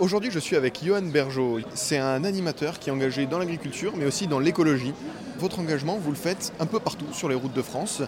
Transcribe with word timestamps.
Aujourd'hui, 0.00 0.30
je 0.30 0.38
suis 0.38 0.56
avec 0.56 0.82
Johan 0.82 1.02
Bergeau. 1.02 1.60
C'est 1.74 1.98
un 1.98 2.24
animateur 2.24 2.78
qui 2.78 2.88
est 2.88 2.92
engagé 2.92 3.26
dans 3.26 3.38
l'agriculture, 3.38 3.92
mais 3.98 4.06
aussi 4.06 4.26
dans 4.26 4.38
l'écologie. 4.38 4.94
Votre 5.38 5.58
engagement, 5.58 5.98
vous 5.98 6.08
le 6.08 6.16
faites 6.16 6.54
un 6.58 6.64
peu 6.64 6.80
partout 6.80 7.12
sur 7.12 7.28
les 7.28 7.34
routes 7.34 7.52
de 7.52 7.60
France, 7.60 8.00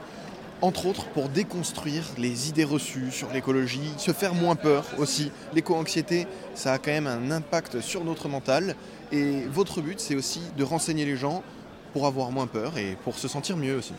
entre 0.62 0.86
autres 0.86 1.04
pour 1.08 1.28
déconstruire 1.28 2.04
les 2.16 2.48
idées 2.48 2.64
reçues 2.64 3.10
sur 3.10 3.30
l'écologie, 3.30 3.92
se 3.98 4.12
faire 4.12 4.32
moins 4.32 4.56
peur 4.56 4.86
aussi. 4.96 5.30
L'éco-anxiété, 5.52 6.26
ça 6.54 6.72
a 6.72 6.78
quand 6.78 6.92
même 6.92 7.06
un 7.06 7.30
impact 7.30 7.82
sur 7.82 8.04
notre 8.04 8.26
mental. 8.26 8.74
Et 9.12 9.42
votre 9.42 9.82
but, 9.82 10.00
c'est 10.00 10.14
aussi 10.14 10.40
de 10.56 10.64
renseigner 10.64 11.04
les 11.04 11.16
gens 11.16 11.42
pour 11.92 12.06
avoir 12.06 12.30
moins 12.30 12.46
peur 12.46 12.78
et 12.78 12.96
pour 13.04 13.16
se 13.16 13.28
sentir 13.28 13.56
mieux 13.56 13.76
aussi. 13.76 13.92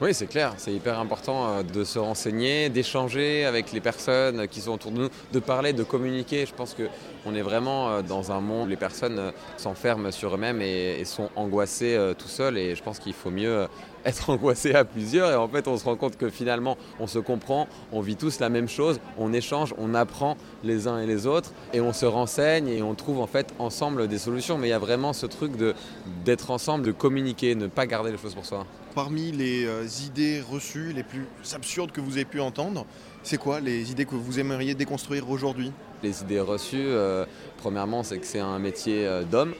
Oui, 0.00 0.14
c'est 0.14 0.26
clair, 0.26 0.54
c'est 0.56 0.72
hyper 0.72 0.98
important 0.98 1.48
euh, 1.48 1.62
de 1.62 1.84
se 1.84 1.98
renseigner, 1.98 2.68
d'échanger 2.68 3.44
avec 3.44 3.72
les 3.72 3.80
personnes 3.80 4.48
qui 4.48 4.60
sont 4.60 4.72
autour 4.72 4.92
de 4.92 4.98
nous, 4.98 5.08
de 5.32 5.38
parler, 5.40 5.72
de 5.72 5.82
communiquer. 5.82 6.46
Je 6.46 6.54
pense 6.54 6.74
qu'on 6.74 7.34
est 7.34 7.42
vraiment 7.42 7.90
euh, 7.90 8.02
dans 8.02 8.32
un 8.32 8.40
monde 8.40 8.66
où 8.66 8.70
les 8.70 8.76
personnes 8.76 9.18
euh, 9.18 9.30
s'enferment 9.56 10.10
sur 10.10 10.34
eux-mêmes 10.34 10.62
et, 10.62 11.04
sont 11.04 11.30
angoissées 11.34 11.98
tout 12.18 12.28
seuls 12.28 12.58
et 12.58 12.76
je 12.76 12.82
pense 12.82 12.98
qu'il 12.98 13.14
faut 13.14 13.30
mieux 13.30 13.66
être 14.04 14.30
angoissé 14.30 14.74
à 14.74 14.84
plusieurs 14.84 15.30
et 15.30 15.34
en 15.34 15.48
fait 15.48 15.66
on 15.68 15.76
se 15.76 15.84
rend 15.84 15.96
compte 15.96 16.16
que 16.16 16.28
finalement 16.28 16.76
on 16.98 17.06
se 17.06 17.18
comprend, 17.18 17.66
on 17.92 18.00
vit 18.00 18.16
tous 18.16 18.40
la 18.40 18.48
même 18.48 18.68
chose, 18.68 19.00
on 19.18 19.32
échange, 19.32 19.74
on 19.78 19.94
apprend 19.94 20.36
les 20.62 20.86
uns 20.86 21.00
et 21.00 21.06
les 21.06 21.26
autres 21.26 21.52
et 21.72 21.80
on 21.80 21.92
se 21.92 22.06
renseigne 22.06 22.68
et 22.68 22.82
on 22.82 22.94
trouve 22.94 23.20
en 23.20 23.26
fait 23.26 23.52
ensemble 23.58 24.08
des 24.08 24.18
solutions 24.18 24.58
mais 24.58 24.68
il 24.68 24.70
y 24.70 24.74
a 24.74 24.78
vraiment 24.78 25.12
ce 25.12 25.26
truc 25.26 25.52
d'être 26.24 26.50
ensemble, 26.50 26.84
de 26.84 26.92
communiquer, 26.92 27.39
ne 27.42 27.66
pas 27.66 27.86
garder 27.86 28.12
les 28.12 28.18
choses 28.18 28.34
pour 28.34 28.44
soi. 28.44 28.66
Parmi 28.94 29.32
les 29.32 29.64
euh, 29.64 29.86
idées 30.06 30.40
reçues 30.40 30.92
les 30.92 31.02
plus 31.02 31.26
absurdes 31.54 31.92
que 31.92 32.00
vous 32.00 32.12
avez 32.12 32.24
pu 32.24 32.40
entendre, 32.40 32.84
c'est 33.22 33.38
quoi 33.38 33.60
les 33.60 33.90
idées 33.90 34.04
que 34.04 34.14
vous 34.14 34.38
aimeriez 34.38 34.74
déconstruire 34.74 35.28
aujourd'hui? 35.30 35.72
Les 36.02 36.22
idées 36.22 36.40
reçues, 36.40 36.76
euh, 36.78 37.24
premièrement 37.58 38.02
c'est 38.02 38.18
que 38.18 38.26
c'est 38.26 38.40
un 38.40 38.58
métier 38.58 39.06
euh, 39.06 39.22
d'homme 39.22 39.54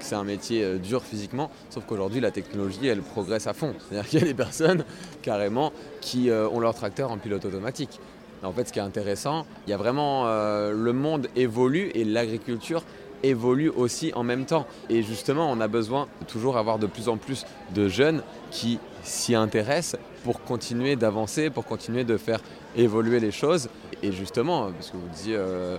c'est 0.00 0.16
un 0.16 0.24
métier 0.24 0.78
dur 0.78 1.02
physiquement, 1.04 1.48
sauf 1.70 1.84
qu'aujourd'hui 1.86 2.20
la 2.20 2.32
technologie 2.32 2.88
elle 2.88 3.02
progresse 3.02 3.46
à 3.46 3.52
fond. 3.52 3.72
C'est-à-dire 3.88 4.08
qu'il 4.08 4.18
y 4.20 4.22
a 4.22 4.26
des 4.26 4.34
personnes 4.34 4.84
carrément 5.22 5.72
qui 6.00 6.28
ont 6.30 6.58
leur 6.58 6.74
tracteur 6.74 7.12
en 7.12 7.18
pilote 7.18 7.44
automatique. 7.44 8.00
En 8.42 8.52
fait, 8.52 8.68
ce 8.68 8.72
qui 8.72 8.78
est 8.78 8.82
intéressant, 8.82 9.46
il 9.66 9.70
y 9.70 9.72
a 9.72 9.76
vraiment 9.76 10.26
euh, 10.26 10.72
le 10.72 10.92
monde 10.92 11.28
évolue 11.36 11.90
et 11.94 12.04
l'agriculture 12.04 12.84
évolue 13.22 13.70
aussi 13.70 14.12
en 14.14 14.22
même 14.22 14.44
temps. 14.46 14.66
Et 14.88 15.02
justement, 15.02 15.50
on 15.50 15.60
a 15.60 15.68
besoin 15.68 16.08
toujours 16.28 16.56
avoir 16.56 16.78
de 16.78 16.86
plus 16.86 17.08
en 17.08 17.16
plus 17.16 17.44
de 17.74 17.88
jeunes 17.88 18.22
qui 18.50 18.78
s'y 19.02 19.34
intéressent 19.34 20.00
pour 20.24 20.42
continuer 20.42 20.96
d'avancer, 20.96 21.50
pour 21.50 21.64
continuer 21.64 22.04
de 22.04 22.16
faire 22.16 22.40
évoluer 22.76 23.20
les 23.20 23.30
choses. 23.30 23.68
Et 24.02 24.12
justement, 24.12 24.72
parce 24.72 24.90
que 24.90 24.96
vous 24.96 25.08
disiez, 25.08 25.36
euh, 25.36 25.78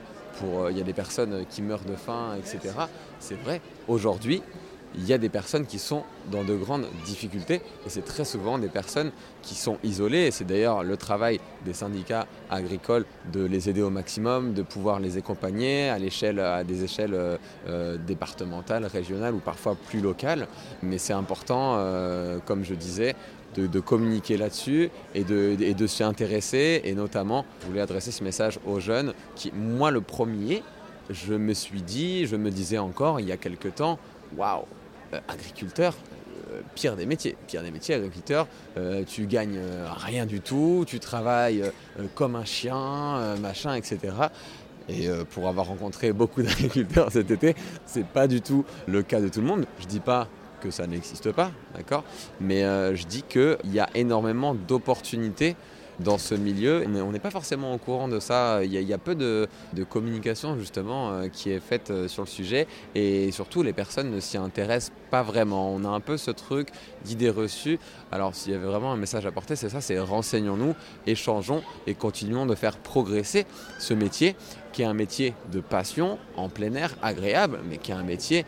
il 0.69 0.77
y 0.77 0.81
a 0.81 0.83
des 0.83 0.93
personnes 0.93 1.45
qui 1.49 1.61
meurent 1.61 1.83
de 1.83 1.95
faim, 1.95 2.35
etc. 2.37 2.73
C'est 3.19 3.39
vrai, 3.41 3.61
aujourd'hui, 3.87 4.41
il 4.95 5.05
y 5.05 5.13
a 5.13 5.17
des 5.17 5.29
personnes 5.29 5.65
qui 5.65 5.79
sont 5.79 6.03
dans 6.31 6.43
de 6.43 6.55
grandes 6.55 6.87
difficultés 7.05 7.55
et 7.85 7.89
c'est 7.89 8.05
très 8.05 8.25
souvent 8.25 8.57
des 8.57 8.67
personnes 8.67 9.11
qui 9.41 9.55
sont 9.55 9.77
isolées 9.83 10.27
et 10.27 10.31
c'est 10.31 10.45
d'ailleurs 10.45 10.83
le 10.83 10.97
travail 10.97 11.39
des 11.65 11.73
syndicats 11.73 12.27
agricoles 12.49 13.05
de 13.31 13.45
les 13.45 13.69
aider 13.69 13.81
au 13.81 13.89
maximum, 13.89 14.53
de 14.53 14.61
pouvoir 14.61 14.99
les 14.99 15.17
accompagner 15.17 15.89
à, 15.89 15.99
des 15.99 16.83
échelles 16.83 17.13
euh, 17.13 17.37
euh, 17.67 17.97
départementales, 17.97 18.85
régionales 18.85 19.35
ou 19.35 19.39
parfois 19.39 19.75
plus 19.75 20.01
locales. 20.01 20.47
Mais 20.81 20.97
c'est 20.97 21.13
important, 21.13 21.77
comme 22.45 22.63
je 22.63 22.73
disais, 22.73 23.15
de, 23.55 23.79
communiquer 23.79 24.37
là-dessus 24.37 24.89
et 25.15 25.23
de, 25.23 25.55
et 25.59 25.73
de 25.73 25.87
s'y 25.87 26.03
intéresser. 26.03 26.81
Et 26.83 26.93
notamment, 26.93 27.45
je 27.61 27.67
voulais 27.67 27.81
adresser 27.81 28.11
ce 28.11 28.23
message 28.23 28.59
aux 28.65 28.79
jeunes 28.79 29.13
qui, 29.35 29.51
moi 29.51 29.91
le 29.91 30.01
premier, 30.01 30.63
je 31.09 31.33
me 31.33 31.53
suis 31.53 31.81
dit, 31.81 32.25
je 32.25 32.35
me 32.35 32.51
disais 32.51 32.77
encore 32.77 33.19
il 33.19 33.27
y 33.27 33.31
a 33.31 33.37
quelque 33.37 33.69
temps, 33.69 33.97
waouh, 34.35 34.65
euh, 35.13 35.19
agriculteur, 35.27 35.95
euh, 36.51 36.61
pire 36.75 36.95
des 36.95 37.05
métiers, 37.05 37.37
pire 37.47 37.63
des 37.63 37.71
métiers, 37.71 37.95
agriculteur, 37.95 38.47
euh, 38.77 39.03
tu 39.05 39.25
gagnes 39.25 39.61
rien 39.95 40.25
du 40.25 40.41
tout, 40.41 40.83
tu 40.87 40.99
travailles 40.99 41.63
comme 42.15 42.35
un 42.35 42.45
chien, 42.45 43.35
machin, 43.41 43.75
etc. 43.75 44.13
Et 44.89 45.09
pour 45.31 45.47
avoir 45.47 45.67
rencontré 45.67 46.13
beaucoup 46.13 46.41
d'agriculteurs 46.43 47.11
cet 47.11 47.31
été, 47.31 47.55
c'est 47.85 48.05
pas 48.05 48.27
du 48.27 48.41
tout 48.41 48.65
le 48.87 49.03
cas 49.03 49.21
de 49.21 49.29
tout 49.29 49.41
le 49.41 49.47
monde. 49.47 49.65
Je 49.79 49.85
dis 49.85 49.99
pas 49.99 50.27
que 50.61 50.71
ça 50.71 50.87
n'existe 50.87 51.31
pas, 51.31 51.51
d'accord? 51.75 52.03
Mais 52.41 52.61
je 52.95 53.05
dis 53.05 53.23
qu'il 53.23 53.57
y 53.65 53.79
a 53.79 53.89
énormément 53.95 54.55
d'opportunités 54.55 55.55
dans 55.99 56.17
ce 56.17 56.35
milieu. 56.35 56.85
On 56.85 57.11
n'est 57.11 57.19
pas 57.19 57.31
forcément 57.31 57.73
au 57.73 57.77
courant 57.77 58.07
de 58.07 58.19
ça. 58.19 58.63
Il 58.63 58.71
y 58.71 58.93
a, 58.93 58.97
peu 58.97 59.15
de, 59.15 59.47
communication 59.89 60.57
justement 60.57 61.11
euh, 61.11 61.27
qui 61.29 61.51
est 61.51 61.59
faite 61.59 61.91
euh, 61.91 62.07
sur 62.07 62.23
le 62.23 62.27
sujet 62.27 62.67
et 62.95 63.31
surtout 63.31 63.63
les 63.63 63.73
personnes 63.73 64.11
ne 64.11 64.19
s'y 64.19 64.37
intéressent 64.37 64.93
pas 65.09 65.23
vraiment. 65.23 65.71
On 65.73 65.85
a 65.85 65.89
un 65.89 65.99
peu 65.99 66.17
ce 66.17 66.31
truc 66.31 66.69
d'idées 67.05 67.29
reçues. 67.29 67.79
Alors 68.11 68.35
s'il 68.35 68.51
y 68.51 68.55
avait 68.55 68.65
vraiment 68.65 68.91
un 68.91 68.97
message 68.97 69.25
à 69.25 69.31
porter, 69.31 69.55
c'est 69.55 69.69
ça, 69.69 69.81
c'est 69.81 69.99
renseignons-nous, 69.99 70.75
échangeons 71.05 71.63
et 71.85 71.93
continuons 71.93 72.45
de 72.45 72.55
faire 72.55 72.77
progresser 72.77 73.45
ce 73.79 73.93
métier 73.93 74.35
qui 74.77 74.83
est 74.83 74.85
un 74.85 74.93
métier 74.93 75.33
de 75.51 75.59
passion 75.59 76.19
en 76.35 76.49
plein 76.49 76.71
air 76.75 76.95
agréable, 77.01 77.61
mais 77.67 77.79
qui 77.79 77.89
est 77.89 77.95
un 77.95 78.03
métier 78.03 78.45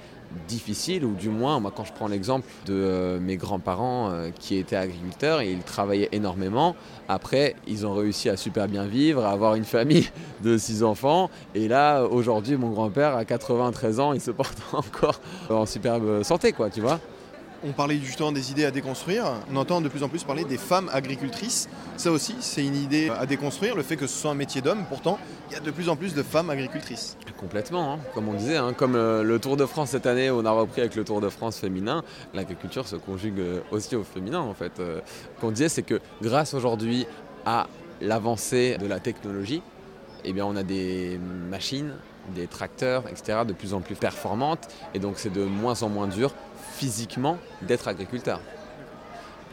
difficile, 0.47 1.03
ou 1.03 1.15
du 1.15 1.27
moins, 1.27 1.59
moi 1.59 1.73
quand 1.75 1.85
je 1.85 1.91
prends 1.91 2.07
l'exemple 2.07 2.45
de 2.67 2.75
euh, 2.75 3.19
mes 3.19 3.35
grands-parents 3.35 4.11
euh, 4.11 4.29
qui 4.37 4.57
étaient 4.57 4.75
agriculteurs, 4.75 5.41
et 5.41 5.51
ils 5.51 5.63
travaillaient 5.63 6.09
énormément, 6.11 6.75
après 7.07 7.55
ils 7.65 7.87
ont 7.87 7.95
réussi 7.95 8.29
à 8.29 8.37
super 8.37 8.67
bien 8.67 8.85
vivre, 8.85 9.25
à 9.25 9.31
avoir 9.31 9.55
une 9.55 9.65
famille 9.65 10.07
de 10.43 10.59
six 10.59 10.83
enfants, 10.83 11.31
et 11.55 11.67
là 11.67 12.03
aujourd'hui 12.03 12.57
mon 12.57 12.69
grand-père 12.69 13.15
a 13.15 13.25
93 13.25 13.99
ans, 13.99 14.13
il 14.13 14.21
se 14.21 14.29
porte 14.29 14.59
encore 14.73 15.19
en 15.49 15.65
superbe 15.65 16.21
santé, 16.21 16.51
quoi, 16.51 16.69
tu 16.69 16.81
vois. 16.81 16.99
On 17.63 17.71
parlait 17.73 17.97
justement 17.97 18.31
des 18.31 18.51
idées 18.51 18.65
à 18.65 18.71
déconstruire. 18.71 19.25
On 19.51 19.55
entend 19.57 19.81
de 19.81 19.89
plus 19.89 20.03
en 20.03 20.09
plus 20.09 20.23
parler 20.23 20.45
des 20.45 20.57
femmes 20.57 20.89
agricultrices. 20.93 21.67
Ça 21.97 22.11
aussi, 22.11 22.35
c'est 22.39 22.65
une 22.65 22.75
idée 22.75 23.09
à 23.09 23.25
déconstruire, 23.25 23.75
le 23.75 23.83
fait 23.83 23.97
que 23.97 24.07
ce 24.07 24.17
soit 24.17 24.31
un 24.31 24.35
métier 24.35 24.61
d'homme. 24.61 24.85
Pourtant, 24.87 25.19
il 25.49 25.53
y 25.53 25.57
a 25.57 25.59
de 25.59 25.71
plus 25.71 25.89
en 25.89 25.95
plus 25.95 26.13
de 26.13 26.23
femmes 26.23 26.49
agricultrices. 26.49 27.17
Complètement, 27.37 27.93
hein. 27.93 27.99
comme 28.13 28.29
on 28.29 28.33
disait, 28.33 28.57
hein. 28.57 28.73
comme 28.73 28.95
euh, 28.95 29.23
le 29.23 29.39
Tour 29.39 29.57
de 29.57 29.65
France 29.65 29.89
cette 29.89 30.05
année, 30.05 30.29
on 30.29 30.45
a 30.45 30.51
repris 30.51 30.81
avec 30.81 30.95
le 30.95 31.03
Tour 31.03 31.21
de 31.21 31.29
France 31.29 31.57
féminin, 31.57 32.03
l'agriculture 32.33 32.87
se 32.87 32.95
conjugue 32.95 33.39
euh, 33.39 33.61
aussi 33.71 33.95
au 33.95 34.03
féminin 34.03 34.39
en 34.39 34.53
fait. 34.53 34.79
Euh, 34.79 34.99
ce 35.35 35.41
qu'on 35.41 35.51
disait, 35.51 35.69
c'est 35.69 35.83
que 35.83 36.01
grâce 36.21 36.53
aujourd'hui 36.53 37.07
à 37.45 37.67
l'avancée 38.01 38.77
de 38.77 38.87
la 38.87 38.99
technologie, 38.99 39.61
eh 40.23 40.33
bien, 40.33 40.45
on 40.45 40.55
a 40.55 40.63
des 40.63 41.19
machines, 41.49 41.93
des 42.35 42.47
tracteurs, 42.47 43.03
etc., 43.09 43.39
de 43.47 43.53
plus 43.53 43.73
en 43.73 43.81
plus 43.81 43.95
performantes. 43.95 44.67
Et 44.93 44.99
donc, 44.99 45.15
c'est 45.17 45.31
de 45.31 45.43
moins 45.43 45.83
en 45.83 45.89
moins 45.89 46.07
dur 46.07 46.33
physiquement 46.75 47.37
d'être 47.61 47.87
agriculteur. 47.87 48.39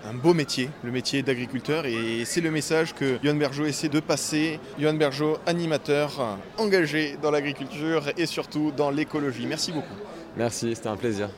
Un 0.04 0.15
beau 0.15 0.34
métier, 0.34 0.71
le 0.84 0.93
métier 0.93 1.22
d'agriculteur, 1.22 1.84
et 1.87 2.25
c'est 2.25 2.41
le 2.41 2.50
message 2.50 2.94
que 2.94 3.19
Johan 3.25 3.34
Bergeau 3.34 3.65
essaie 3.65 3.88
de 3.88 3.99
passer. 3.99 4.60
Johan 4.78 4.94
Bergeau, 4.94 5.38
animateur, 5.47 6.38
engagé 6.59 7.16
dans 7.21 7.33
l'agriculture 7.33 8.04
et 8.16 8.27
surtout 8.27 8.72
dans 8.77 8.91
l'écologie. 8.91 9.47
Merci 9.47 9.72
beaucoup. 9.72 9.97
Merci, 10.37 10.77
c'était 10.77 10.88
un 10.88 10.97
plaisir. 10.97 11.31